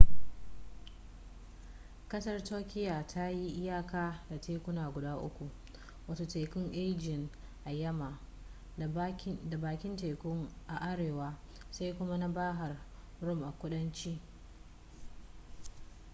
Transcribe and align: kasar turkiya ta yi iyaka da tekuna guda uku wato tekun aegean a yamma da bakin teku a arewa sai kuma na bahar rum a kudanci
kasar 2.07 2.43
turkiya 2.43 3.07
ta 3.07 3.29
yi 3.29 3.49
iyaka 3.61 4.23
da 4.29 4.39
tekuna 4.41 4.91
guda 4.91 5.15
uku 5.17 5.49
wato 6.07 6.25
tekun 6.25 6.71
aegean 6.73 7.29
a 7.65 7.71
yamma 7.71 8.19
da 9.49 9.57
bakin 9.59 9.95
teku 9.97 10.47
a 10.67 10.75
arewa 10.79 11.37
sai 11.71 11.93
kuma 11.93 12.17
na 12.17 12.27
bahar 12.29 12.77
rum 13.21 13.43
a 13.43 13.51
kudanci 13.51 14.21